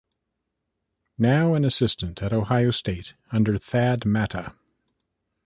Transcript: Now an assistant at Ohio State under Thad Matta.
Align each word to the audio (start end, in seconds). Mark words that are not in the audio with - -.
Now 1.19 1.53
an 1.53 1.63
assistant 1.63 2.23
at 2.23 2.33
Ohio 2.33 2.71
State 2.71 3.13
under 3.31 3.59
Thad 3.59 4.03
Matta. 4.03 4.55